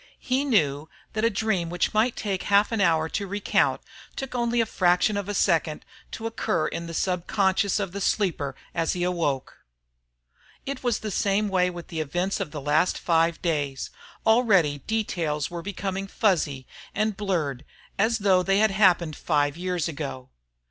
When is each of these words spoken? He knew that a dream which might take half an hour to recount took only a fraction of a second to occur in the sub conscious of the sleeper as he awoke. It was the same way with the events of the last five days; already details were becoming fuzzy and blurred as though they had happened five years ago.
He 0.19 0.43
knew 0.43 0.89
that 1.13 1.23
a 1.23 1.29
dream 1.29 1.69
which 1.69 1.93
might 1.93 2.15
take 2.15 2.41
half 2.41 2.71
an 2.71 2.81
hour 2.81 3.07
to 3.09 3.27
recount 3.27 3.81
took 4.15 4.33
only 4.33 4.59
a 4.59 4.65
fraction 4.65 5.15
of 5.15 5.29
a 5.29 5.35
second 5.35 5.85
to 6.13 6.25
occur 6.25 6.65
in 6.65 6.87
the 6.87 6.93
sub 6.95 7.27
conscious 7.27 7.79
of 7.79 7.91
the 7.91 8.01
sleeper 8.01 8.55
as 8.73 8.93
he 8.93 9.03
awoke. 9.03 9.57
It 10.65 10.81
was 10.81 11.01
the 11.01 11.11
same 11.11 11.49
way 11.49 11.69
with 11.69 11.89
the 11.89 11.99
events 11.99 12.39
of 12.39 12.49
the 12.49 12.61
last 12.61 12.97
five 12.97 13.43
days; 13.43 13.91
already 14.25 14.79
details 14.87 15.51
were 15.51 15.61
becoming 15.61 16.07
fuzzy 16.07 16.65
and 16.95 17.15
blurred 17.15 17.63
as 17.99 18.17
though 18.17 18.41
they 18.41 18.57
had 18.57 18.71
happened 18.71 19.15
five 19.15 19.55
years 19.55 19.87
ago. 19.87 20.29